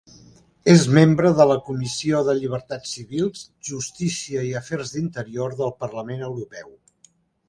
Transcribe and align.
És 0.71 0.85
membre 0.97 1.31
de 1.39 1.45
la 1.49 1.57
Comissió 1.65 2.21
de 2.29 2.33
Llibertats 2.39 2.93
Civils, 2.97 3.43
Justícia 3.67 4.47
i 4.47 4.55
Afers 4.61 4.95
d'Interior 4.95 5.55
del 5.61 5.75
Parlament 5.85 6.25
Europeu. 6.29 6.73